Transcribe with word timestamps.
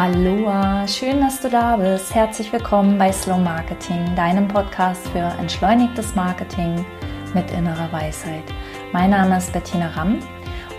Aloha, 0.00 0.86
schön, 0.86 1.20
dass 1.20 1.40
du 1.40 1.50
da 1.50 1.76
bist. 1.76 2.14
Herzlich 2.14 2.52
willkommen 2.52 2.98
bei 2.98 3.10
Slow 3.10 3.36
Marketing, 3.36 4.14
deinem 4.14 4.46
Podcast 4.46 5.08
für 5.08 5.34
entschleunigtes 5.40 6.14
Marketing 6.14 6.86
mit 7.34 7.50
innerer 7.50 7.90
Weisheit. 7.90 8.44
Mein 8.92 9.10
Name 9.10 9.38
ist 9.38 9.52
Bettina 9.52 9.88
Ramm 9.88 10.20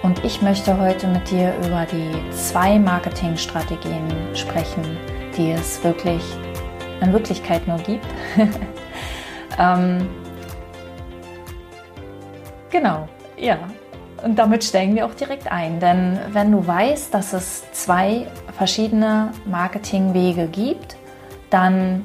und 0.03 0.23
ich 0.23 0.41
möchte 0.41 0.79
heute 0.79 1.05
mit 1.07 1.29
dir 1.29 1.53
über 1.65 1.85
die 1.85 2.31
zwei 2.31 2.79
Marketingstrategien 2.79 4.07
sprechen, 4.35 4.97
die 5.35 5.51
es 5.51 5.83
wirklich 5.83 6.23
in 7.01 7.11
Wirklichkeit 7.11 7.67
nur 7.67 7.79
gibt. 7.79 8.07
ähm, 9.59 10.07
genau, 12.69 13.09
ja, 13.35 13.57
und 14.23 14.37
damit 14.37 14.63
steigen 14.63 14.95
wir 14.95 15.05
auch 15.05 15.13
direkt 15.13 15.51
ein, 15.51 15.79
denn 15.79 16.19
wenn 16.31 16.51
du 16.51 16.65
weißt, 16.65 17.13
dass 17.13 17.33
es 17.33 17.63
zwei 17.71 18.27
verschiedene 18.57 19.31
Marketingwege 19.45 20.47
gibt, 20.47 20.97
dann 21.49 22.03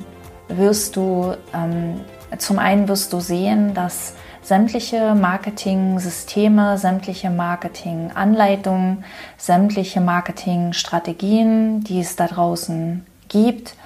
wirst 0.48 0.97
du 0.97 1.34
ähm, 1.53 2.01
zum 2.39 2.59
einen 2.59 2.89
wirst 2.89 3.12
du 3.12 3.20
sehen, 3.20 3.75
dass 3.75 4.15
sämtliche 4.42 5.15
Marketing-Systeme, 5.15 6.77
sämtliche 6.79 7.30
Marketing-Anleitungen, 7.30 9.05
sämtliche 9.37 10.01
Marketing-Strategien, 10.01 11.83
die 11.84 12.01
es 12.01 12.17
da 12.17 12.27
draußen 12.27 13.06
gibt, 13.28 13.77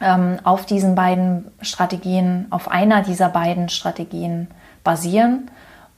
ähm, 0.00 0.38
auf 0.44 0.64
diesen 0.64 0.94
beiden 0.94 1.50
Strategien, 1.60 2.46
auf 2.50 2.70
einer 2.70 3.02
dieser 3.02 3.28
beiden 3.28 3.68
Strategien 3.68 4.48
basieren 4.84 5.50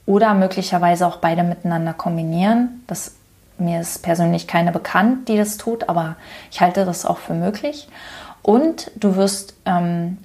oder 0.05 0.33
möglicherweise 0.33 1.07
auch 1.07 1.17
beide 1.17 1.43
miteinander 1.43 1.93
kombinieren. 1.93 2.83
Das, 2.87 3.13
mir 3.57 3.81
ist 3.81 4.03
persönlich 4.03 4.47
keine 4.47 4.71
bekannt, 4.71 5.27
die 5.27 5.37
das 5.37 5.57
tut, 5.57 5.87
aber 5.89 6.15
ich 6.49 6.61
halte 6.61 6.85
das 6.85 7.05
auch 7.05 7.17
für 7.17 7.33
möglich. 7.33 7.87
Und 8.41 8.91
du 8.95 9.15
wirst 9.15 9.53
ähm, 9.65 10.17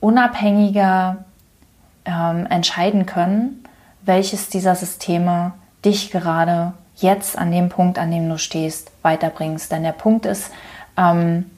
unabhängiger 0.00 1.24
ähm, 2.04 2.46
entscheiden 2.46 3.06
können, 3.06 3.64
welches 4.02 4.48
dieser 4.48 4.74
Systeme 4.74 5.52
dich 5.84 6.10
gerade 6.10 6.72
jetzt 6.96 7.38
an 7.38 7.50
dem 7.50 7.68
Punkt, 7.68 7.98
an 7.98 8.10
dem 8.10 8.28
du 8.28 8.38
stehst, 8.38 8.90
weiterbringst. 9.02 9.72
Denn 9.72 9.82
der 9.82 9.92
Punkt 9.92 10.26
ist, 10.26 10.50
ähm, 10.96 11.50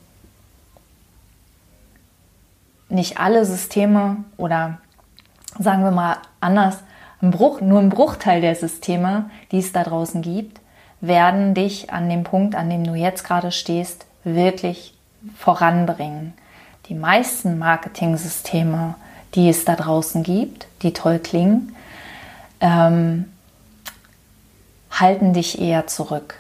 nicht 2.89 3.19
alle 3.19 3.45
Systeme 3.45 4.19
oder 4.37 4.79
sagen 5.59 5.85
wir 5.85 5.91
mal 5.91 6.17
anders, 6.41 6.79
ein 7.23 7.31
Bruch, 7.31 7.61
nur 7.61 7.81
ein 7.81 7.91
Bruchteil 7.91 8.41
der 8.41 8.55
Systeme, 8.55 9.31
die 9.51 9.59
es 9.59 9.73
da 9.73 9.85
draußen 9.85 10.23
gibt, 10.23 10.61
werden 11.01 11.55
dich 11.55 11.93
an 11.93 12.09
dem 12.09 12.25
Punkt, 12.25 12.55
an 12.55 12.71
dem 12.71 12.85
du 12.85 12.95
jetzt 12.95 13.25
gerade 13.25 13.53
stehst, 13.53 14.07
wirklich 14.25 14.95
voranbringen. 15.37 16.35
Die 16.89 16.95
meisten 16.95 17.59
Marketing-Systeme, 17.59 18.95
die 19.35 19.49
es 19.49 19.65
da 19.65 19.75
draußen 19.75 20.23
gibt, 20.23 20.67
die 20.83 20.93
toll 20.93 21.19
klingen, 21.19 21.75
ähm, 22.61 23.27
halten 24.91 25.33
dich 25.33 25.61
eher 25.61 25.87
zurück, 25.87 26.37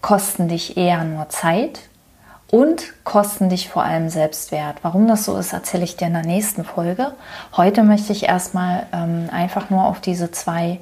kosten 0.00 0.48
dich 0.48 0.76
eher 0.76 1.04
nur 1.04 1.28
Zeit 1.28 1.80
und 2.54 2.84
kosten 3.02 3.48
dich 3.48 3.68
vor 3.68 3.82
allem 3.82 4.08
Selbstwert. 4.08 4.76
Warum 4.82 5.08
das 5.08 5.24
so 5.24 5.36
ist, 5.36 5.52
erzähle 5.52 5.82
ich 5.82 5.96
dir 5.96 6.06
in 6.06 6.12
der 6.12 6.22
nächsten 6.22 6.64
Folge. 6.64 7.10
Heute 7.56 7.82
möchte 7.82 8.12
ich 8.12 8.28
erstmal 8.28 8.86
ähm, 8.92 9.28
einfach 9.32 9.70
nur 9.70 9.84
auf 9.84 10.00
diese 10.00 10.30
zwei 10.30 10.78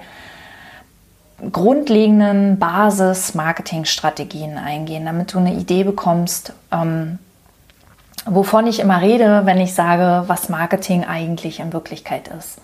grundlegenden 1.50 2.58
Basis-Marketing-Strategien 2.58 4.58
eingehen, 4.58 5.06
damit 5.06 5.32
du 5.32 5.38
eine 5.38 5.54
Idee 5.54 5.84
bekommst, 5.84 6.52
ähm, 6.70 7.18
wovon 8.26 8.66
ich 8.66 8.78
immer 8.78 9.00
rede, 9.00 9.46
wenn 9.46 9.58
ich 9.58 9.72
sage, 9.72 10.28
was 10.28 10.50
Marketing 10.50 11.06
eigentlich 11.06 11.58
in 11.58 11.72
Wirklichkeit 11.72 12.28
ist. 12.28 12.58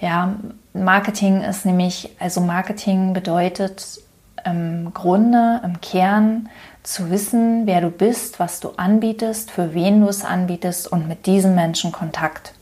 Ja, 0.00 0.34
Marketing 0.74 1.42
ist 1.42 1.66
nämlich, 1.66 2.10
also 2.20 2.40
Marketing 2.40 3.14
bedeutet 3.14 3.98
im 4.44 4.94
Grunde, 4.94 5.60
im 5.64 5.80
Kern, 5.80 6.48
zu 6.92 7.10
wissen, 7.10 7.66
wer 7.66 7.82
du 7.82 7.90
bist, 7.90 8.40
was 8.40 8.60
du 8.60 8.70
anbietest, 8.76 9.50
für 9.50 9.74
wen 9.74 10.00
du 10.00 10.08
es 10.08 10.24
anbietest 10.24 10.90
und 10.90 11.06
mit 11.06 11.26
diesen 11.26 11.54
Menschen 11.54 11.92
Kontakt 11.92 12.54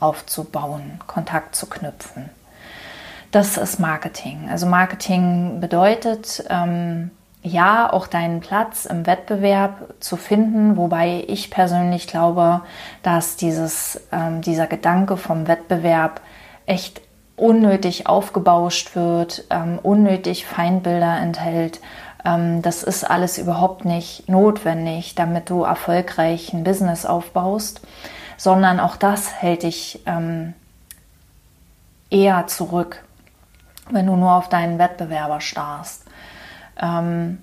aufzubauen, 0.00 1.00
Kontakt 1.06 1.54
zu 1.54 1.66
knüpfen. 1.66 2.30
Das 3.30 3.58
ist 3.58 3.80
Marketing. 3.80 4.48
Also 4.50 4.66
Marketing 4.66 5.60
bedeutet, 5.60 6.44
ähm, 6.48 7.10
ja, 7.42 7.92
auch 7.92 8.06
deinen 8.06 8.40
Platz 8.40 8.86
im 8.86 9.06
Wettbewerb 9.06 9.92
zu 10.00 10.16
finden, 10.16 10.78
wobei 10.78 11.22
ich 11.26 11.50
persönlich 11.50 12.06
glaube, 12.06 12.62
dass 13.02 13.36
dieses, 13.36 14.00
ähm, 14.12 14.40
dieser 14.40 14.66
Gedanke 14.66 15.18
vom 15.18 15.46
Wettbewerb 15.46 16.22
echt 16.64 17.02
unnötig 17.36 18.06
aufgebauscht 18.06 18.96
wird, 18.96 19.44
ähm, 19.50 19.78
unnötig 19.82 20.46
Feindbilder 20.46 21.18
enthält 21.18 21.80
das 22.24 22.82
ist 22.82 23.04
alles 23.04 23.38
überhaupt 23.38 23.84
nicht 23.84 24.28
notwendig, 24.28 25.14
damit 25.14 25.50
du 25.50 25.62
erfolgreich 25.62 26.52
ein 26.52 26.64
Business 26.64 27.04
aufbaust, 27.04 27.82
sondern 28.36 28.80
auch 28.80 28.96
das 28.96 29.32
hält 29.32 29.62
dich 29.62 30.02
ähm, 30.06 30.54
eher 32.10 32.46
zurück, 32.46 33.04
wenn 33.90 34.06
du 34.06 34.16
nur 34.16 34.32
auf 34.32 34.48
deinen 34.48 34.78
Wettbewerber 34.78 35.40
starrst. 35.40 36.04
Ähm, 36.80 37.38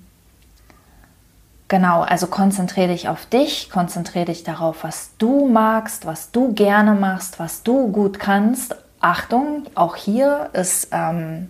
Genau, 1.71 2.01
also 2.01 2.27
konzentriere 2.27 2.89
dich 2.89 3.07
auf 3.07 3.25
dich, 3.25 3.69
konzentriere 3.69 4.25
dich 4.25 4.43
darauf, 4.43 4.83
was 4.83 5.11
du 5.17 5.47
magst, 5.47 6.05
was 6.05 6.31
du 6.31 6.51
gerne 6.53 6.95
machst, 6.95 7.39
was 7.39 7.63
du 7.63 7.89
gut 7.93 8.19
kannst. 8.19 8.75
Achtung, 8.99 9.67
auch 9.73 9.95
hier 9.95 10.49
ist 10.51 10.89
ähm, 10.91 11.49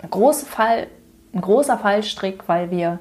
ein 0.00 0.10
großer 0.10 0.46
Fall 0.46 0.86
ein 1.32 1.40
großer 1.40 1.78
Fallstrick, 1.78 2.48
weil 2.48 2.70
wir 2.70 2.98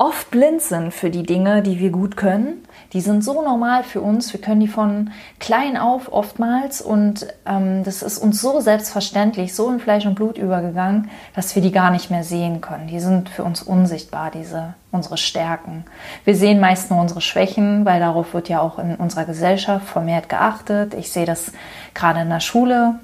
oft 0.00 0.30
blind 0.30 0.62
sind 0.62 0.94
für 0.94 1.10
die 1.10 1.24
Dinge, 1.24 1.60
die 1.60 1.78
wir 1.78 1.90
gut 1.90 2.16
können. 2.16 2.64
Die 2.94 3.02
sind 3.02 3.22
so 3.22 3.42
normal 3.42 3.84
für 3.84 4.00
uns. 4.00 4.32
Wir 4.32 4.40
können 4.40 4.60
die 4.60 4.66
von 4.66 5.10
klein 5.38 5.76
auf 5.76 6.10
oftmals 6.10 6.80
und 6.80 7.26
ähm, 7.44 7.84
das 7.84 8.02
ist 8.02 8.16
uns 8.16 8.40
so 8.40 8.60
selbstverständlich, 8.60 9.54
so 9.54 9.68
in 9.68 9.78
Fleisch 9.78 10.06
und 10.06 10.14
Blut 10.14 10.38
übergegangen, 10.38 11.10
dass 11.36 11.54
wir 11.54 11.60
die 11.60 11.70
gar 11.70 11.90
nicht 11.90 12.10
mehr 12.10 12.24
sehen 12.24 12.62
können. 12.62 12.86
Die 12.86 12.98
sind 12.98 13.28
für 13.28 13.44
uns 13.44 13.60
unsichtbar, 13.62 14.30
diese 14.30 14.72
unsere 14.90 15.18
Stärken. 15.18 15.84
Wir 16.24 16.34
sehen 16.34 16.60
meist 16.60 16.90
nur 16.90 16.98
unsere 16.98 17.20
Schwächen, 17.20 17.84
weil 17.84 18.00
darauf 18.00 18.32
wird 18.32 18.48
ja 18.48 18.60
auch 18.60 18.78
in 18.78 18.96
unserer 18.96 19.26
Gesellschaft 19.26 19.86
vermehrt 19.86 20.30
geachtet. 20.30 20.94
Ich 20.94 21.12
sehe 21.12 21.26
das 21.26 21.52
gerade 21.92 22.22
in 22.22 22.30
der 22.30 22.40
Schule. 22.40 22.94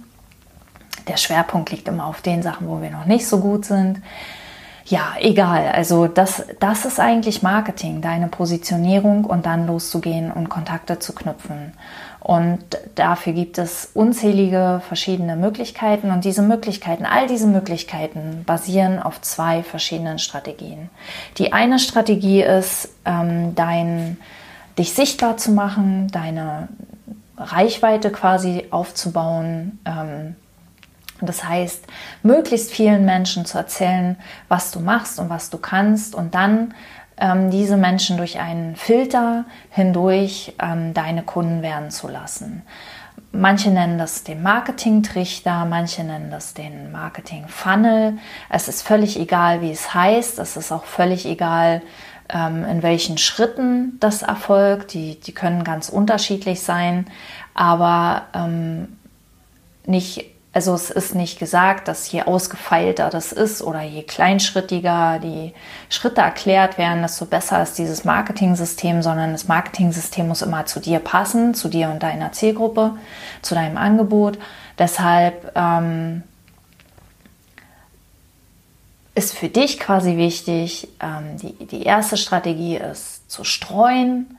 Der 1.09 1.19
Schwerpunkt 1.19 1.71
liegt 1.71 1.89
immer 1.89 2.07
auf 2.07 2.23
den 2.23 2.43
Sachen, 2.43 2.69
wo 2.69 2.81
wir 2.81 2.91
noch 2.91 3.05
nicht 3.05 3.29
so 3.29 3.39
gut 3.39 3.67
sind 3.67 4.01
ja, 4.89 5.15
egal. 5.19 5.69
Also 5.73 6.07
das, 6.07 6.45
das 6.61 6.85
ist 6.85 7.01
eigentlich 7.01 7.43
Marketing, 7.43 8.01
deine 8.03 8.29
Positionierung 8.29 9.25
und 9.25 9.45
dann 9.45 9.67
loszugehen 9.67 10.31
und 10.31 10.49
Kontakte 10.49 11.01
zu 11.01 11.13
knüpfen. 11.13 11.73
Und 12.21 12.61
dafür 12.95 13.33
gibt 13.33 13.59
es 13.59 13.91
unzählige 13.95 14.81
verschiedene 14.87 15.37
Möglichkeiten 15.37 16.11
und 16.11 16.25
diese 16.25 16.43
Möglichkeiten, 16.43 17.05
all 17.05 17.27
diese 17.27 17.49
Möglichkeiten 17.49 18.45
basieren 18.47 19.01
auf 19.01 19.21
zwei 19.21 19.65
verschiedenen 19.65 20.21
Strategien. 20.21 20.89
Die 21.39 21.53
eine 21.53 21.79
Strategie 21.81 22.43
ist, 22.43 22.89
ähm, 23.05 23.57
dein, 23.57 24.19
dich 24.79 24.93
sichtbar 24.93 25.37
zu 25.37 25.51
machen, 25.51 26.09
deine 26.13 26.69
Reichweite 27.37 28.11
quasi 28.11 28.67
aufzubauen, 28.71 29.79
ähm, 29.85 30.37
das 31.21 31.45
heißt, 31.45 31.85
möglichst 32.23 32.71
vielen 32.71 33.05
Menschen 33.05 33.47
zu 33.47 33.59
erzählen, 33.59 34.17
was 34.49 34.71
du 34.71 34.81
machst 34.81 35.19
und 35.19 35.31
was 35.31 35.51
du 35.51 35.59
kannst 35.59 36.15
und 36.15 36.35
dann 36.35 36.75
ähm, 37.19 37.51
diese 37.51 37.77
Menschen 37.77 38.17
durch 38.17 38.39
einen 38.39 38.77
Filter 38.77 39.45
hindurch 39.71 40.55
ähm, 40.61 40.93
deine 40.95 41.23
Kunden 41.23 41.63
werden 41.63 41.91
zu 41.91 42.09
lassen. 42.09 42.63
Manche 43.33 43.71
nennen 43.71 43.99
das 43.99 44.25
den 44.25 44.43
Marketing-Trichter, 44.43 45.67
manche 45.67 46.05
nennen 46.05 46.31
das 46.31 46.55
den 46.55 46.93
Marketing-Funnel. 46.93 48.19
Es 48.49 48.69
ist 48.69 48.83
völlig 48.83 49.19
egal, 49.19 49.61
wie 49.61 49.71
es 49.71 49.93
heißt. 49.93 50.39
Es 50.39 50.57
ist 50.57 50.73
auch 50.73 50.85
völlig 50.85 51.27
egal, 51.27 51.83
ähm, 52.29 52.65
in 52.65 52.83
welchen 52.83 53.19
Schritten 53.19 53.99
das 54.01 54.23
erfolgt. 54.23 54.95
Die, 54.95 55.21
die 55.21 55.33
können 55.33 55.65
ganz 55.65 55.89
unterschiedlich 55.89 56.61
sein, 56.61 57.07
aber 57.55 58.23
ähm, 58.35 58.97
nicht 59.87 60.36
also 60.57 60.73
es 60.73 60.89
ist 60.89 61.15
nicht 61.15 61.39
gesagt, 61.39 61.87
dass 61.87 62.11
je 62.11 62.23
ausgefeilter 62.23 63.11
das 63.11 63.31
ist 63.31 63.61
oder 63.61 63.83
je 63.83 64.03
kleinschrittiger 64.05 65.19
die 65.19 65.53
Schritte 65.91 66.23
erklärt 66.23 66.79
werden, 66.79 67.03
desto 67.03 67.27
besser 67.27 67.63
ist 67.63 67.77
dieses 67.77 68.07
Marketing-System, 68.07 69.03
sondern 69.03 69.33
das 69.33 69.49
Marketing-System 69.49 70.27
muss 70.27 70.41
immer 70.41 70.65
zu 70.65 70.81
dir 70.81 70.99
passen, 71.01 71.53
zu 71.53 71.69
dir 71.69 71.91
und 71.91 72.03
deiner 72.03 72.33
Zielgruppe, 72.33 72.97
zu 73.43 73.55
deinem 73.55 73.77
Angebot. 73.77 74.39
Deshalb 74.79 75.53
ähm, 75.55 76.23
ist 79.15 79.35
für 79.35 79.51
dich 79.51 79.79
quasi 79.79 80.17
wichtig, 80.17 80.89
ähm, 81.01 81.37
die, 81.37 81.67
die 81.67 81.83
erste 81.83 82.17
Strategie 82.17 82.79
ist 82.79 83.31
zu 83.31 83.45
streuen. 83.45 84.39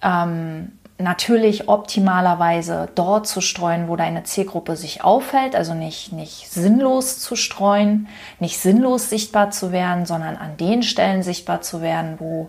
Ähm, 0.00 0.75
natürlich 0.98 1.68
optimalerweise 1.68 2.88
dort 2.94 3.26
zu 3.26 3.40
streuen, 3.40 3.88
wo 3.88 3.96
deine 3.96 4.24
Zielgruppe 4.24 4.76
sich 4.76 5.04
aufhält, 5.04 5.54
also 5.54 5.74
nicht, 5.74 6.12
nicht 6.12 6.50
sinnlos 6.50 7.18
zu 7.18 7.36
streuen, 7.36 8.08
nicht 8.40 8.58
sinnlos 8.58 9.10
sichtbar 9.10 9.50
zu 9.50 9.72
werden, 9.72 10.06
sondern 10.06 10.36
an 10.36 10.56
den 10.56 10.82
Stellen 10.82 11.22
sichtbar 11.22 11.60
zu 11.60 11.82
werden, 11.82 12.14
wo 12.18 12.48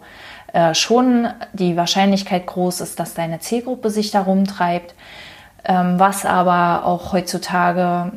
äh, 0.54 0.74
schon 0.74 1.28
die 1.54 1.76
Wahrscheinlichkeit 1.76 2.48
groß 2.48 2.82
ist, 2.82 3.00
dass 3.00 3.14
deine 3.14 3.40
Zielgruppe 3.40 3.90
sich 3.90 4.12
da 4.12 4.22
rumtreibt, 4.22 4.96
ähm, 5.66 6.00
was 6.00 6.26
aber 6.26 6.86
auch 6.86 7.12
heutzutage 7.12 8.12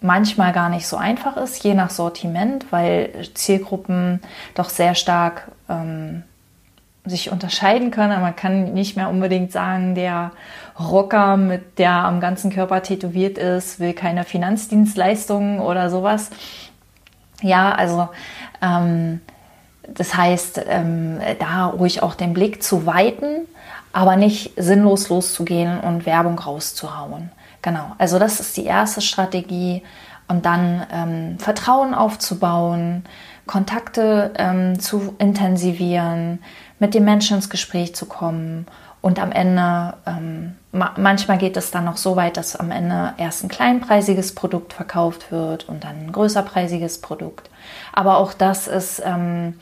manchmal 0.00 0.52
gar 0.52 0.68
nicht 0.68 0.86
so 0.86 0.96
einfach 0.96 1.36
ist, 1.38 1.62
je 1.64 1.72
nach 1.72 1.88
Sortiment, 1.88 2.66
weil 2.70 3.26
Zielgruppen 3.32 4.20
doch 4.54 4.68
sehr 4.68 4.94
stark 4.94 5.50
ähm, 5.70 6.22
sich 7.06 7.30
unterscheiden 7.30 7.90
können. 7.90 8.20
Man 8.20 8.36
kann 8.36 8.74
nicht 8.74 8.96
mehr 8.96 9.08
unbedingt 9.08 9.52
sagen, 9.52 9.94
der 9.94 10.32
Rocker, 10.78 11.36
mit 11.36 11.78
der 11.78 11.92
am 11.92 12.20
ganzen 12.20 12.50
Körper 12.52 12.82
tätowiert 12.82 13.38
ist, 13.38 13.80
will 13.80 13.92
keine 13.92 14.24
Finanzdienstleistungen 14.24 15.60
oder 15.60 15.90
sowas. 15.90 16.30
Ja, 17.42 17.72
also 17.72 18.08
ähm, 18.62 19.20
das 19.88 20.16
heißt, 20.16 20.62
ähm, 20.68 21.20
da 21.38 21.66
ruhig 21.66 22.02
auch 22.02 22.14
den 22.14 22.34
Blick 22.34 22.62
zu 22.62 22.86
weiten, 22.86 23.46
aber 23.92 24.16
nicht 24.16 24.52
sinnlos 24.56 25.08
loszugehen 25.08 25.80
und 25.80 26.06
Werbung 26.06 26.38
rauszuhauen. 26.38 27.30
Genau, 27.62 27.92
also 27.98 28.18
das 28.18 28.40
ist 28.40 28.56
die 28.56 28.64
erste 28.64 29.00
Strategie. 29.00 29.82
Und 30.28 30.44
dann 30.44 30.84
ähm, 30.92 31.38
Vertrauen 31.38 31.94
aufzubauen, 31.94 33.04
Kontakte 33.46 34.32
ähm, 34.36 34.78
zu 34.80 35.14
intensivieren, 35.18 36.40
mit 36.78 36.94
den 36.94 37.04
Menschen 37.04 37.36
ins 37.36 37.50
Gespräch 37.50 37.94
zu 37.94 38.06
kommen. 38.06 38.66
Und 39.00 39.20
am 39.20 39.30
Ende, 39.30 39.94
ähm, 40.06 40.56
ma 40.72 40.92
manchmal 40.96 41.38
geht 41.38 41.56
es 41.56 41.70
dann 41.70 41.84
noch 41.84 41.96
so 41.96 42.16
weit, 42.16 42.36
dass 42.36 42.56
am 42.56 42.70
Ende 42.70 43.14
erst 43.18 43.44
ein 43.44 43.48
kleinpreisiges 43.48 44.34
Produkt 44.34 44.72
verkauft 44.72 45.30
wird 45.30 45.68
und 45.68 45.84
dann 45.84 46.06
ein 46.06 46.12
größerpreisiges 46.12 47.00
Produkt. 47.00 47.50
Aber 47.92 48.18
auch 48.18 48.32
das 48.32 48.66
ist 48.66 49.00
ähm, 49.04 49.60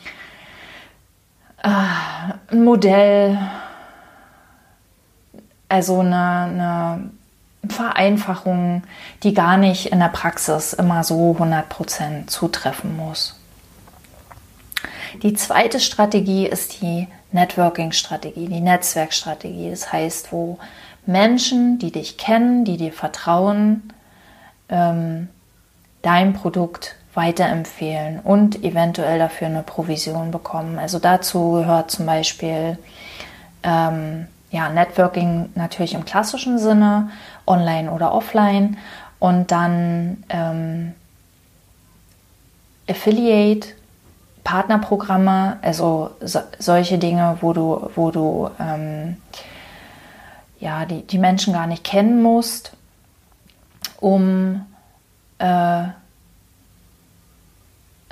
äh, 1.63 1.69
ein 2.53 2.65
Modell, 2.65 3.39
also 5.69 6.01
eine, 6.01 6.17
eine 6.17 7.11
Vereinfachung, 7.69 8.83
die 9.23 9.35
gar 9.35 9.57
nicht 9.57 9.93
in 9.93 9.99
der 9.99 10.09
Praxis 10.09 10.73
immer 10.73 11.05
so 11.05 11.37
100% 11.39 12.29
zutreffen 12.29 12.97
muss. 12.97 13.39
Die 15.23 15.35
zweite 15.35 15.81
Strategie 15.81 16.47
ist 16.47 16.81
die 16.83 17.09
Networking-Strategie, 17.33 18.49
die 18.49 18.61
Netzwerkstrategie. 18.61 19.71
Das 19.71 19.93
heißt, 19.93 20.33
wo 20.33 20.59
Menschen, 21.07 21.79
die 21.79 21.93
dich 21.93 22.17
kennen, 22.17 22.65
die 22.65 22.77
dir 22.77 22.93
vertrauen, 22.93 23.93
ähm, 24.69 25.29
dein 26.03 26.35
Produkt 26.35 26.97
weiterempfehlen 27.15 28.21
und 28.21 28.65
eventuell 28.65 29.19
dafür 29.19 29.47
eine 29.47 29.63
Provision 29.63 30.31
bekommen. 30.31 30.79
Also 30.79 30.99
dazu 30.99 31.53
gehört 31.53 31.91
zum 31.91 32.07
Beispiel 32.07 32.79
ähm, 33.63 34.27
ja, 34.51 34.69
Networking 34.69 35.51
natürlich 35.55 35.95
im 35.95 36.05
klassischen 36.05 36.59
Sinne, 36.59 37.11
online 37.47 37.91
oder 37.91 38.13
offline. 38.13 38.77
Und 39.19 39.51
dann 39.51 40.25
ähm, 40.29 40.93
Affiliate, 42.89 43.69
Partnerprogramme, 44.45 45.59
also 45.63 46.11
so, 46.21 46.41
solche 46.59 46.99
Dinge, 46.99 47.39
wo 47.41 47.53
du, 47.53 47.91
wo 47.95 48.11
du 48.11 48.51
ähm, 48.61 49.17
ja, 50.61 50.85
die, 50.85 51.03
die 51.03 51.19
Menschen 51.19 51.53
gar 51.55 51.67
nicht 51.67 51.83
kennen 51.83 52.23
musst, 52.23 52.73
um 54.01 54.65
äh, 55.39 55.85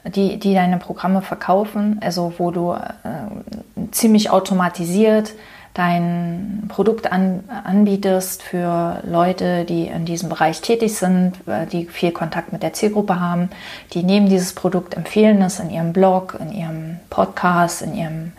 die, 0.04 0.38
die 0.38 0.54
deine 0.54 0.78
Programme 0.78 1.22
verkaufen, 1.22 2.00
also 2.02 2.32
wo 2.38 2.50
du 2.50 2.72
äh, 2.72 3.90
ziemlich 3.92 4.30
automatisiert 4.30 5.34
dein 5.74 6.64
Produkt 6.68 7.10
an, 7.10 7.44
anbietest 7.64 8.42
für 8.42 9.00
Leute, 9.04 9.64
die 9.64 9.86
in 9.86 10.04
diesem 10.04 10.28
Bereich 10.28 10.60
tätig 10.60 10.96
sind, 10.96 11.34
äh, 11.46 11.66
die 11.66 11.86
viel 11.86 12.12
Kontakt 12.12 12.52
mit 12.52 12.62
der 12.62 12.74
Zielgruppe 12.74 13.20
haben, 13.20 13.48
die 13.92 14.02
nehmen 14.02 14.28
dieses 14.28 14.54
Produkt, 14.54 14.94
empfehlen 14.94 15.40
es 15.40 15.60
in 15.60 15.70
ihrem 15.70 15.92
Blog, 15.92 16.36
in 16.40 16.52
ihrem 16.52 17.00
Podcast, 17.08 17.82
in 17.82 17.94
ihrem 17.94 18.32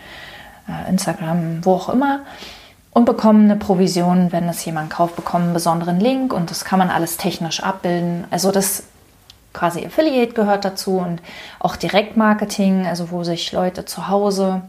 äh, 0.68 0.90
Instagram, 0.90 1.66
wo 1.66 1.74
auch 1.74 1.90
immer 1.90 2.22
und 2.92 3.06
bekommen 3.06 3.46
eine 3.46 3.56
Provision, 3.56 4.32
wenn 4.32 4.48
es 4.48 4.64
jemand 4.66 4.92
kauft, 4.92 5.16
bekommen 5.16 5.46
einen 5.46 5.54
besonderen 5.54 6.00
Link 6.00 6.32
und 6.32 6.52
das 6.52 6.64
kann 6.64 6.80
man 6.80 6.90
alles 6.90 7.18
technisch 7.18 7.62
abbilden. 7.64 8.26
Also 8.30 8.52
das 8.52 8.84
quasi 9.52 9.86
Affiliate 9.86 10.34
gehört 10.34 10.66
dazu 10.66 10.98
und 10.98 11.22
auch 11.60 11.76
Direktmarketing, 11.76 12.86
also 12.86 13.12
wo 13.12 13.24
sich 13.24 13.52
Leute 13.52 13.86
zu 13.86 14.08
Hause 14.08 14.62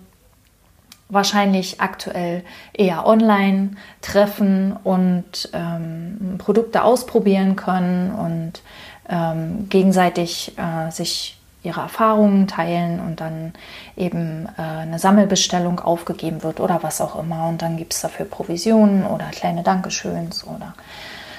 wahrscheinlich 1.09 1.81
aktuell 1.81 2.45
eher 2.73 3.07
online 3.07 3.71
treffen 4.01 4.77
und 4.85 5.51
ähm, 5.53 6.37
Produkte 6.39 6.83
ausprobieren 6.83 7.57
können 7.57 8.13
und 8.13 8.63
ähm, 9.09 9.69
gegenseitig 9.69 10.57
äh, 10.59 10.91
sich 10.91 11.39
ihre 11.63 11.81
Erfahrungen 11.81 12.47
teilen 12.47 13.01
und 13.01 13.21
dann 13.21 13.55
eben 13.97 14.49
äh, 14.59 14.63
eine 14.63 14.99
Sammelbestellung 14.99 15.81
aufgegeben 15.81 16.43
wird 16.43 16.61
oder 16.61 16.83
was 16.83 17.01
auch 17.01 17.19
immer. 17.19 17.49
Und 17.49 17.63
dann 17.63 17.79
gibt 17.79 17.95
es 17.95 18.03
dafür 18.03 18.27
Provisionen 18.27 19.07
oder 19.07 19.31
kleine 19.31 19.63
Dankeschöns 19.63 20.47
oder 20.47 20.75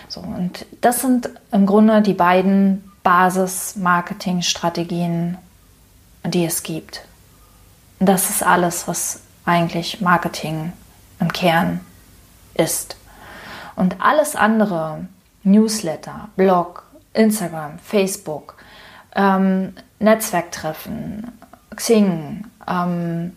so. 0.07 0.21
Und 0.21 0.65
das 0.81 1.01
sind 1.01 1.29
im 1.51 1.67
Grunde 1.67 2.01
die 2.01 2.13
beiden 2.13 2.91
Basis-Marketing-Strategien, 3.03 5.37
die 6.23 6.45
es 6.45 6.63
gibt. 6.63 7.01
Das 7.99 8.31
ist 8.31 8.41
alles, 8.43 8.87
was 8.87 9.21
eigentlich 9.45 10.01
Marketing 10.01 10.73
im 11.19 11.31
Kern 11.31 11.81
ist. 12.55 12.97
Und 13.75 14.01
alles 14.01 14.35
andere, 14.35 15.07
Newsletter, 15.43 16.29
Blog, 16.35 16.83
Instagram, 17.13 17.79
Facebook, 17.79 18.55
ähm, 19.15 19.73
Netzwerktreffen, 19.99 21.31
Xing, 21.75 22.45
ähm, 22.67 23.35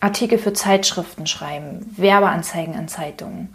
Artikel 0.00 0.38
für 0.38 0.52
Zeitschriften 0.52 1.26
schreiben, 1.26 1.94
Werbeanzeigen 1.96 2.74
in 2.74 2.88
Zeitungen, 2.88 3.54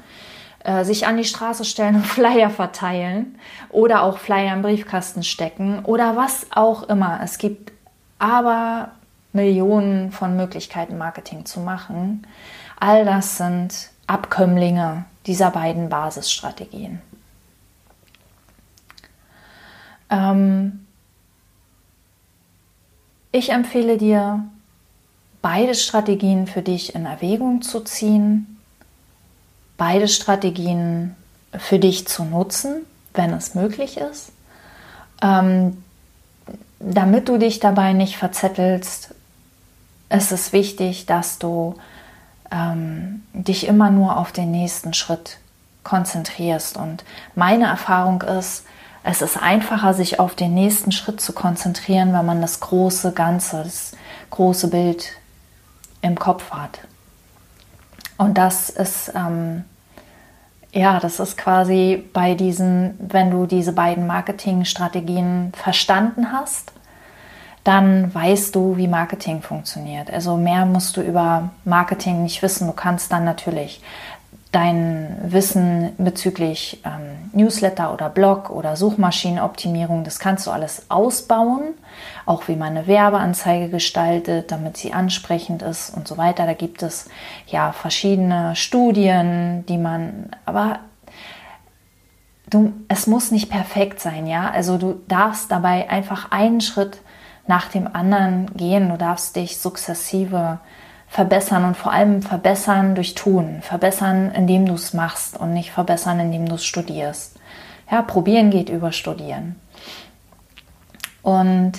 äh, 0.64 0.86
sich 0.86 1.06
an 1.06 1.18
die 1.18 1.26
Straße 1.26 1.66
stellen 1.66 1.96
und 1.96 2.06
Flyer 2.08 2.50
verteilen 2.50 3.38
oder 3.70 4.04
auch 4.04 4.18
Flyer 4.18 4.54
im 4.54 4.62
Briefkasten 4.62 5.24
stecken 5.24 5.84
oder 5.84 6.16
was 6.16 6.48
auch 6.52 6.84
immer. 6.84 7.20
Es 7.24 7.38
gibt 7.38 7.72
aber 8.20 8.92
Millionen 9.38 10.12
von 10.12 10.36
Möglichkeiten, 10.36 10.98
Marketing 10.98 11.46
zu 11.46 11.62
machen. 11.62 12.28
All 12.78 13.06
das 13.06 13.38
sind 13.38 13.92
Abkömmlinge 14.08 15.06
dieser 15.26 15.52
beiden 15.52 15.88
Basisstrategien. 15.88 17.02
Ähm 20.10 20.86
ich 23.32 23.52
empfehle 23.52 23.98
dir, 23.98 24.44
beide 25.42 25.76
Strategien 25.76 26.48
für 26.48 26.62
dich 26.62 26.96
in 26.96 27.06
Erwägung 27.06 27.62
zu 27.62 27.82
ziehen, 27.82 28.58
beide 29.78 30.08
Strategien 30.08 31.16
für 31.58 31.80
dich 31.80 32.08
zu 32.08 32.26
nutzen, 32.26 32.86
wenn 33.14 33.32
es 33.34 33.56
möglich 33.56 33.98
ist. 33.98 34.32
Ähm, 35.22 35.84
damit 36.80 37.28
du 37.28 37.38
dich 37.38 37.60
dabei 37.60 37.94
nicht 37.94 38.18
verzettelst, 38.18 39.14
ist 40.10 40.32
es 40.32 40.54
wichtig, 40.54 41.06
dass 41.06 41.40
du 41.40 41.76
ähm, 42.52 43.24
dich 43.34 43.68
immer 43.68 43.90
nur 43.90 44.18
auf 44.18 44.32
den 44.32 44.52
nächsten 44.52 44.94
Schritt 44.94 45.38
konzentrierst. 45.84 46.78
Und 46.78 47.04
meine 47.36 47.66
Erfahrung 47.66 48.22
ist, 48.22 48.66
es 49.04 49.22
ist 49.22 49.42
einfacher, 49.42 49.94
sich 49.94 50.20
auf 50.20 50.36
den 50.36 50.54
nächsten 50.54 50.92
Schritt 50.92 51.22
zu 51.22 51.34
konzentrieren, 51.34 52.14
wenn 52.14 52.26
man 52.26 52.42
das 52.42 52.60
große 52.60 53.14
Ganze, 53.14 53.64
das 53.64 53.94
große 54.32 54.70
Bild 54.70 55.14
im 56.02 56.20
Kopf 56.20 56.52
hat. 56.52 56.80
Und 58.18 58.38
das 58.38 58.70
ist, 58.70 59.12
ähm, 59.16 59.64
ja, 60.74 61.00
das 61.00 61.20
ist 61.20 61.38
quasi 61.38 62.04
bei 62.14 62.34
diesen, 62.34 62.96
wenn 63.00 63.32
du 63.32 63.46
diese 63.46 63.72
beiden 63.72 64.08
Marketingstrategien 64.08 65.54
verstanden 65.56 66.32
hast, 66.32 66.72
dann 67.68 68.14
weißt 68.14 68.56
du, 68.56 68.78
wie 68.78 68.88
Marketing 68.88 69.42
funktioniert. 69.42 70.10
Also 70.10 70.38
mehr 70.38 70.66
musst 70.66 70.96
du 70.96 71.02
über 71.02 71.50
Marketing 71.66 72.24
nicht 72.24 72.42
wissen. 72.42 72.68
Du 72.68 72.74
kannst 72.74 73.12
dann 73.12 73.26
natürlich 73.26 73.82
dein 74.54 75.18
Wissen 75.24 75.92
bezüglich 75.98 76.82
ähm, 76.86 77.30
Newsletter 77.34 77.94
oder 77.94 78.10
Blog 78.10 78.50
oder 78.50 78.78
Suchmaschinenoptimierung, 78.78 80.06
das 80.06 80.20
kannst 80.20 80.48
du 80.48 80.52
alles 80.52 80.90
ausbauen, 80.90 81.74
auch 82.26 82.48
wie 82.48 82.56
man 82.56 82.70
eine 82.70 82.88
Werbeanzeige 82.88 83.70
gestaltet, 83.70 84.52
damit 84.52 84.78
sie 84.78 84.94
ansprechend 84.94 85.62
ist 85.62 85.90
und 85.90 86.08
so 86.08 86.18
weiter. 86.18 86.46
Da 86.46 86.54
gibt 86.54 86.82
es 86.82 87.10
ja 87.48 87.74
verschiedene 87.74 88.56
Studien, 88.56 89.66
die 89.68 89.78
man, 89.78 90.30
aber 90.46 90.80
du, 92.50 92.72
es 92.88 93.06
muss 93.06 93.32
nicht 93.32 93.50
perfekt 93.50 94.00
sein, 94.00 94.28
ja. 94.28 94.50
Also 94.50 94.78
du 94.78 95.02
darfst 95.10 95.52
dabei 95.52 95.90
einfach 95.90 96.32
einen 96.32 96.62
Schritt 96.62 97.00
nach 97.48 97.70
dem 97.70 97.88
anderen 97.94 98.48
gehen. 98.56 98.90
Du 98.90 98.98
darfst 98.98 99.36
dich 99.36 99.58
sukzessive 99.58 100.60
verbessern 101.08 101.66
und 101.66 101.78
vor 101.78 101.92
allem 101.92 102.22
verbessern 102.22 102.96
durch 102.96 103.16
Tun. 103.16 103.60
Verbessern, 103.62 104.32
indem 104.32 104.66
du 104.66 104.74
es 104.74 104.94
machst 104.94 105.38
und 105.38 105.54
nicht 105.54 105.72
verbessern, 105.72 106.20
indem 106.20 106.48
du 106.48 106.56
es 106.56 106.66
studierst. 106.66 107.40
Ja, 107.90 108.02
probieren 108.02 108.50
geht 108.50 108.70
über 108.70 108.92
studieren. 108.92 109.56
Und 111.22 111.74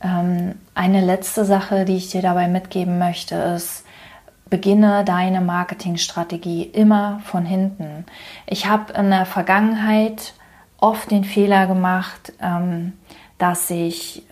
ähm, 0.00 0.54
eine 0.74 1.00
letzte 1.00 1.44
Sache, 1.44 1.84
die 1.84 1.96
ich 1.96 2.10
dir 2.10 2.22
dabei 2.22 2.48
mitgeben 2.48 2.98
möchte, 2.98 3.34
ist, 3.34 3.84
beginne 4.50 5.04
deine 5.04 5.40
Marketingstrategie 5.40 6.64
immer 6.64 7.20
von 7.24 7.44
hinten. 7.44 8.04
Ich 8.46 8.66
habe 8.66 8.92
in 8.92 9.10
der 9.10 9.24
Vergangenheit 9.24 10.34
oft 10.76 11.10
den 11.10 11.24
Fehler 11.24 11.66
gemacht, 11.66 12.32
ähm, 12.40 12.92
dass 13.38 13.70
ich 13.70 14.24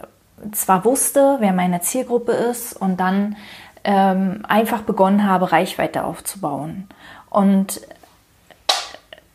zwar 0.53 0.85
wusste, 0.85 1.37
wer 1.41 1.53
meine 1.53 1.81
Zielgruppe 1.81 2.33
ist 2.33 2.73
und 2.75 2.99
dann 2.99 3.37
ähm, 3.85 4.45
einfach 4.49 4.83
begonnen 4.83 5.27
habe, 5.27 5.53
Reichweite 5.53 6.05
aufzubauen. 6.05 6.89
Und 7.31 7.81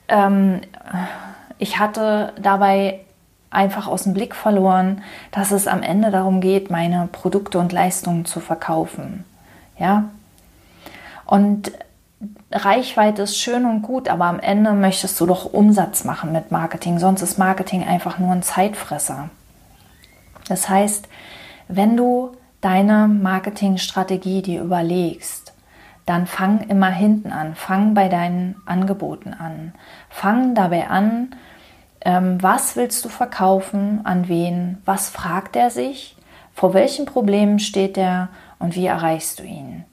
ähm, 0.08 0.62
ich 1.58 1.80
hatte 1.80 2.34
dabei 2.42 3.00
einfach 3.50 3.88
aus 3.88 4.04
dem 4.04 4.14
Blick 4.14 4.36
verloren, 4.36 5.02
dass 5.32 5.52
es 5.52 5.68
am 5.68 5.82
Ende 5.82 6.12
darum 6.12 6.42
geht, 6.42 6.70
meine 6.70 7.08
Produkte 7.12 7.58
und 7.58 7.72
Leistungen 7.72 8.26
zu 8.26 8.40
verkaufen. 8.40 9.24
Ja? 9.80 10.10
Und 11.26 11.72
Reichweite 12.52 13.24
ist 13.24 13.38
schön 13.38 13.66
und 13.66 13.82
gut, 13.82 14.10
aber 14.10 14.26
am 14.26 14.40
Ende 14.40 14.74
möchtest 14.74 15.20
du 15.20 15.26
doch 15.26 15.52
Umsatz 15.54 16.04
machen 16.04 16.32
mit 16.32 16.52
Marketing, 16.52 17.00
sonst 17.00 17.22
ist 17.22 17.38
Marketing 17.38 17.84
einfach 17.84 18.20
nur 18.20 18.32
ein 18.32 18.44
Zeitfresser. 18.44 19.30
Das 20.48 20.70
heißt, 20.70 21.08
wenn 21.68 21.98
du 21.98 22.32
deine 22.62 23.08
Marketingstrategie 23.08 24.42
dir 24.42 24.62
überlegst, 24.62 25.54
dann 26.06 26.28
fang 26.28 26.62
immer 26.70 26.90
hinten 26.90 27.32
an, 27.32 27.56
fang 27.56 27.94
bei 27.94 28.10
deinen 28.10 28.56
Angeboten 28.66 29.34
an, 29.34 29.74
fang 30.10 30.54
dabei 30.54 30.88
an, 30.88 31.36
ähm, 32.02 32.42
was 32.42 32.76
willst 32.76 33.04
du 33.04 33.10
verkaufen, 33.10 34.02
an 34.04 34.28
wen, 34.28 34.78
was 34.86 35.10
fragt 35.10 35.56
er 35.56 35.72
sich, 35.72 36.16
vor 36.54 36.74
welchen 36.74 37.06
Problemen 37.06 37.60
steht 37.60 37.98
er 37.98 38.30
und 38.60 38.76
wie 38.76 38.86
erreichst 38.86 39.40
du 39.40 39.44
ihn. 39.44 39.84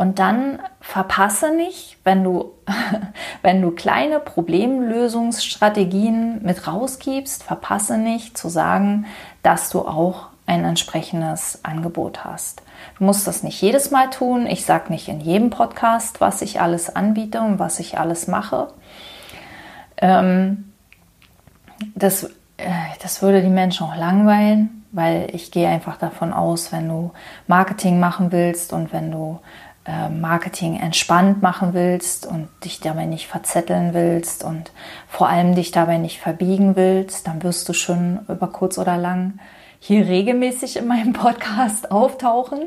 Und 0.00 0.18
dann 0.18 0.58
verpasse 0.80 1.54
nicht, 1.54 1.98
wenn 2.04 2.24
du, 2.24 2.54
wenn 3.42 3.60
du 3.60 3.72
kleine 3.72 4.18
Problemlösungsstrategien 4.18 6.42
mit 6.42 6.66
rausgibst, 6.66 7.42
verpasse 7.42 7.98
nicht 7.98 8.38
zu 8.38 8.48
sagen, 8.48 9.04
dass 9.42 9.68
du 9.68 9.80
auch 9.80 10.28
ein 10.46 10.64
entsprechendes 10.64 11.66
Angebot 11.66 12.24
hast. 12.24 12.62
Du 12.96 13.04
musst 13.04 13.26
das 13.26 13.42
nicht 13.42 13.60
jedes 13.60 13.90
Mal 13.90 14.08
tun. 14.08 14.46
Ich 14.46 14.64
sage 14.64 14.90
nicht 14.90 15.08
in 15.08 15.20
jedem 15.20 15.50
Podcast, 15.50 16.22
was 16.22 16.40
ich 16.40 16.62
alles 16.62 16.96
anbiete 16.96 17.42
und 17.42 17.58
was 17.58 17.78
ich 17.78 17.98
alles 17.98 18.26
mache. 18.26 18.68
Ähm, 19.98 20.72
das, 21.94 22.24
äh, 22.56 22.70
das 23.02 23.20
würde 23.20 23.42
die 23.42 23.50
Menschen 23.50 23.86
auch 23.86 23.96
langweilen, 23.96 24.86
weil 24.92 25.28
ich 25.34 25.50
gehe 25.50 25.68
einfach 25.68 25.98
davon 25.98 26.32
aus, 26.32 26.72
wenn 26.72 26.88
du 26.88 27.10
Marketing 27.48 28.00
machen 28.00 28.32
willst 28.32 28.72
und 28.72 28.94
wenn 28.94 29.10
du 29.10 29.40
Marketing 29.86 30.78
entspannt 30.78 31.42
machen 31.42 31.72
willst 31.72 32.26
und 32.26 32.48
dich 32.64 32.80
dabei 32.80 33.06
nicht 33.06 33.26
verzetteln 33.26 33.94
willst 33.94 34.44
und 34.44 34.72
vor 35.08 35.28
allem 35.28 35.54
dich 35.54 35.70
dabei 35.70 35.96
nicht 35.96 36.20
verbiegen 36.20 36.76
willst, 36.76 37.26
dann 37.26 37.42
wirst 37.42 37.68
du 37.68 37.72
schon 37.72 38.20
über 38.28 38.48
kurz 38.48 38.78
oder 38.78 38.96
lang 38.96 39.38
hier 39.78 40.06
regelmäßig 40.06 40.76
in 40.76 40.86
meinem 40.86 41.12
Podcast 41.12 41.90
auftauchen. 41.90 42.66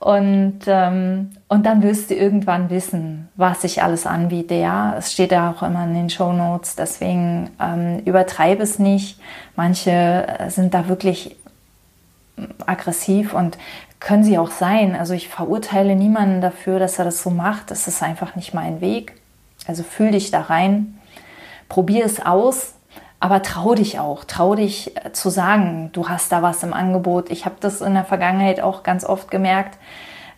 Und, 0.00 0.60
ähm, 0.66 1.30
und 1.48 1.66
dann 1.66 1.82
wirst 1.82 2.10
du 2.10 2.14
irgendwann 2.14 2.70
wissen, 2.70 3.28
was 3.34 3.64
ich 3.64 3.82
alles 3.82 4.06
anbiete. 4.06 4.54
Ja, 4.54 4.94
es 4.96 5.12
steht 5.12 5.32
ja 5.32 5.50
auch 5.50 5.62
immer 5.62 5.84
in 5.84 5.94
den 5.94 6.10
Show 6.10 6.32
Notes. 6.32 6.76
Deswegen 6.76 7.50
ähm, 7.60 8.00
übertreibe 8.04 8.62
es 8.62 8.78
nicht. 8.78 9.18
Manche 9.56 9.90
äh, 9.90 10.50
sind 10.50 10.72
da 10.74 10.88
wirklich 10.88 11.36
aggressiv 12.66 13.34
und 13.34 13.58
können 14.00 14.24
sie 14.24 14.38
auch 14.38 14.50
sein. 14.50 14.94
Also 14.94 15.14
ich 15.14 15.28
verurteile 15.28 15.96
niemanden 15.96 16.40
dafür, 16.40 16.78
dass 16.78 16.98
er 16.98 17.04
das 17.04 17.22
so 17.22 17.30
macht. 17.30 17.70
Das 17.70 17.88
ist 17.88 18.02
einfach 18.02 18.36
nicht 18.36 18.54
mein 18.54 18.80
Weg. 18.80 19.14
Also 19.66 19.82
fühl 19.82 20.12
dich 20.12 20.30
da 20.30 20.42
rein, 20.42 20.98
probier 21.68 22.04
es 22.04 22.24
aus, 22.24 22.74
aber 23.20 23.42
trau 23.42 23.74
dich 23.74 23.98
auch, 23.98 24.24
trau 24.24 24.54
dich 24.54 24.96
äh, 24.96 25.12
zu 25.12 25.30
sagen, 25.30 25.90
du 25.92 26.08
hast 26.08 26.30
da 26.30 26.42
was 26.42 26.62
im 26.62 26.72
Angebot. 26.72 27.30
Ich 27.30 27.44
habe 27.44 27.56
das 27.60 27.80
in 27.80 27.94
der 27.94 28.04
Vergangenheit 28.04 28.60
auch 28.60 28.82
ganz 28.82 29.04
oft 29.04 29.30
gemerkt, 29.30 29.78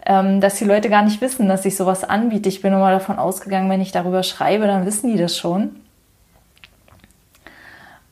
ähm, 0.06 0.40
dass 0.40 0.56
die 0.56 0.64
Leute 0.64 0.88
gar 0.88 1.02
nicht 1.02 1.20
wissen, 1.20 1.48
dass 1.48 1.66
ich 1.66 1.76
sowas 1.76 2.04
anbiete. 2.04 2.48
Ich 2.48 2.62
bin 2.62 2.72
immer 2.72 2.90
davon 2.90 3.18
ausgegangen, 3.18 3.68
wenn 3.68 3.82
ich 3.82 3.92
darüber 3.92 4.22
schreibe, 4.22 4.66
dann 4.66 4.86
wissen 4.86 5.12
die 5.12 5.18
das 5.18 5.36
schon. 5.36 5.76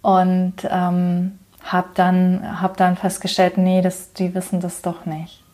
Und 0.02 0.54
ähm, 0.70 1.38
habe 1.72 1.88
dann, 1.94 2.60
hab 2.60 2.76
dann 2.76 2.96
festgestellt, 2.96 3.58
nee, 3.58 3.82
das, 3.82 4.12
die 4.12 4.34
wissen 4.34 4.60
das 4.60 4.82
doch 4.82 5.06
nicht. 5.06 5.44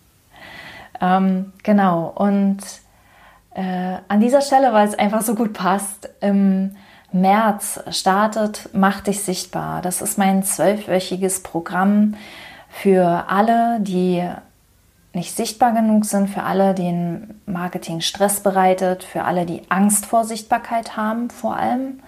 Ähm, 1.01 1.53
genau, 1.63 2.13
und 2.15 2.59
äh, 3.55 3.97
an 4.09 4.21
dieser 4.21 4.41
Stelle, 4.41 4.73
weil 4.73 4.89
es 4.89 4.99
einfach 4.99 5.23
so 5.23 5.35
gut 5.35 5.53
passt, 5.53 6.09
im 6.21 6.77
März 7.13 7.81
startet 7.91 8.69
Mach 8.73 9.01
dich 9.01 9.23
sichtbar. 9.23 9.83
Das 9.83 10.03
ist 10.03 10.19
mein 10.19 10.43
zwölfwöchiges 10.43 11.43
Programm 11.43 12.15
für 12.69 13.27
alle, 13.29 13.79
die 13.81 14.29
nicht 15.13 15.37
sichtbar 15.37 15.73
genug 15.73 16.05
sind, 16.05 16.29
für 16.29 16.43
alle, 16.43 16.75
denen 16.75 17.41
Marketing 17.47 18.01
Stress 18.01 18.41
bereitet, 18.41 19.05
für 19.05 19.23
alle, 19.23 19.47
die 19.47 19.63
Angst 19.69 20.07
vor 20.07 20.25
Sichtbarkeit 20.25 20.97
haben 20.97 21.31
vor 21.31 21.57
allem 21.57 22.01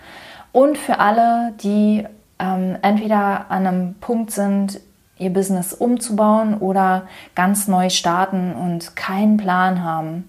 und 0.50 0.76
für 0.76 0.98
alle, 0.98 1.52
die 1.62 2.04
ähm, 2.38 2.76
entweder 2.82 3.50
an 3.50 3.66
einem 3.66 3.94
Punkt 3.94 4.30
sind, 4.30 4.80
ihr 5.18 5.30
Business 5.30 5.72
umzubauen 5.72 6.58
oder 6.58 7.06
ganz 7.34 7.68
neu 7.68 7.88
starten 7.88 8.52
und 8.52 8.96
keinen 8.96 9.38
Plan 9.38 9.82
haben, 9.82 10.28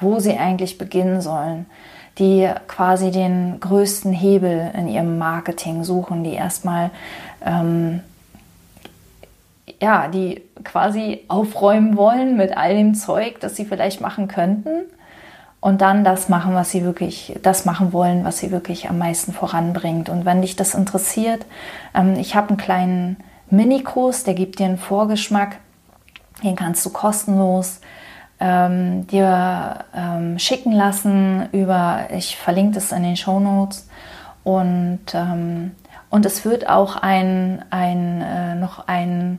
wo 0.00 0.20
sie 0.20 0.36
eigentlich 0.36 0.78
beginnen 0.78 1.20
sollen, 1.20 1.66
die 2.18 2.50
quasi 2.66 3.10
den 3.10 3.60
größten 3.60 4.12
Hebel 4.12 4.70
in 4.76 4.88
ihrem 4.88 5.18
Marketing 5.18 5.84
suchen, 5.84 6.24
die 6.24 6.32
erstmal 6.32 6.90
ähm, 7.44 8.00
ja, 9.80 10.08
die 10.08 10.42
quasi 10.64 11.24
aufräumen 11.28 11.96
wollen 11.96 12.36
mit 12.36 12.56
all 12.56 12.74
dem 12.74 12.94
Zeug, 12.94 13.40
das 13.40 13.56
sie 13.56 13.64
vielleicht 13.64 14.00
machen 14.00 14.28
könnten 14.28 14.84
und 15.62 15.80
dann 15.80 16.02
das 16.02 16.28
machen, 16.28 16.54
was 16.54 16.72
sie 16.72 16.82
wirklich, 16.82 17.38
das 17.40 17.64
machen 17.64 17.92
wollen, 17.92 18.24
was 18.24 18.38
sie 18.38 18.50
wirklich 18.50 18.90
am 18.90 18.98
meisten 18.98 19.32
voranbringt. 19.32 20.08
Und 20.08 20.24
wenn 20.24 20.42
dich 20.42 20.56
das 20.56 20.74
interessiert, 20.74 21.46
ähm, 21.94 22.16
ich 22.16 22.34
habe 22.34 22.48
einen 22.48 22.56
kleinen 22.58 23.16
Minikurs, 23.48 24.24
der 24.24 24.34
gibt 24.34 24.58
dir 24.58 24.66
einen 24.66 24.76
Vorgeschmack, 24.76 25.58
den 26.42 26.56
kannst 26.56 26.84
du 26.84 26.90
kostenlos 26.90 27.80
ähm, 28.40 29.06
dir 29.06 29.84
ähm, 29.94 30.36
schicken 30.40 30.72
lassen 30.72 31.48
über, 31.52 32.08
ich 32.12 32.36
verlinke 32.36 32.74
das 32.74 32.90
in 32.90 33.04
den 33.04 33.16
Show 33.16 33.38
Notes 33.38 33.88
und, 34.42 35.00
ähm, 35.14 35.76
und 36.10 36.26
es 36.26 36.44
wird 36.44 36.68
auch 36.68 36.96
ein, 36.96 37.64
ein, 37.70 38.20
äh, 38.20 38.56
noch 38.56 38.88
ein 38.88 39.38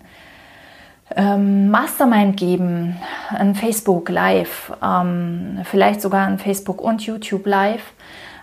ähm, 1.16 1.70
Mastermind 1.70 2.38
geben, 2.38 2.98
ein 3.30 3.56
Facebook 3.56 4.10
Live, 4.10 4.72
ähm, 4.84 5.60
vielleicht 5.64 6.02
sogar 6.02 6.28
ein 6.28 6.40
Facebook 6.40 6.82
und 6.82 7.02
YouTube 7.06 7.46
Live. 7.46 7.94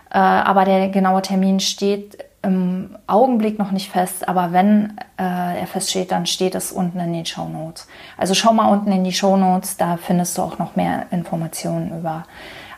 Äh, 0.09 0.17
aber 0.17 0.65
der 0.65 0.89
genaue 0.89 1.21
Termin 1.21 1.59
steht 1.59 2.17
im 2.43 2.97
Augenblick 3.07 3.59
noch 3.59 3.71
nicht 3.71 3.91
fest, 3.91 4.27
aber 4.27 4.51
wenn 4.51 4.97
äh, 5.17 5.59
er 5.59 5.67
feststeht, 5.67 6.11
dann 6.11 6.25
steht 6.25 6.55
es 6.55 6.71
unten 6.71 6.99
in 6.99 7.13
den 7.13 7.25
Show 7.25 7.47
Notes. 7.47 7.87
Also 8.17 8.33
schau 8.33 8.51
mal 8.51 8.71
unten 8.71 8.91
in 8.91 9.03
die 9.03 9.13
Show 9.13 9.37
Notes, 9.37 9.77
da 9.77 9.97
findest 9.97 10.37
du 10.37 10.41
auch 10.41 10.57
noch 10.57 10.75
mehr 10.75 11.05
Informationen 11.11 11.97
über 11.99 12.23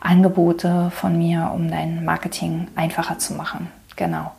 Angebote 0.02 0.92
von 0.92 1.18
mir, 1.18 1.52
um 1.56 1.72
dein 1.72 2.04
Marketing 2.04 2.68
einfacher 2.76 3.20
zu 3.20 3.34
machen. 3.36 3.70
Genau. 3.96 4.32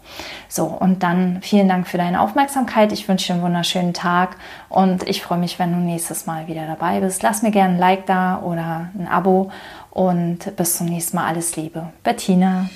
So, 0.48 0.64
und 0.64 1.02
dann 1.02 1.40
vielen 1.42 1.68
Dank 1.68 1.86
für 1.86 1.98
deine 1.98 2.20
Aufmerksamkeit. 2.20 2.92
Ich 2.92 3.08
wünsche 3.08 3.28
dir 3.28 3.34
einen 3.34 3.42
wunderschönen 3.42 3.94
Tag 3.94 4.36
und 4.68 5.08
ich 5.08 5.22
freue 5.22 5.38
mich, 5.38 5.58
wenn 5.58 5.72
du 5.72 5.78
nächstes 5.78 6.26
Mal 6.26 6.46
wieder 6.46 6.66
dabei 6.66 7.00
bist. 7.00 7.22
Lass 7.22 7.42
mir 7.42 7.50
gerne 7.50 7.74
ein 7.74 7.80
Like 7.80 8.06
da 8.06 8.40
oder 8.40 8.90
ein 8.98 9.08
Abo 9.08 9.50
und 9.90 10.56
bis 10.56 10.76
zum 10.76 10.86
nächsten 10.86 11.16
Mal. 11.16 11.26
Alles 11.26 11.56
Liebe. 11.56 11.88
Bettina. 12.02 12.68